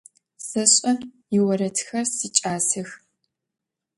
[0.47, 0.91] Seş'e,
[1.33, 2.89] yioredxer siç'asex.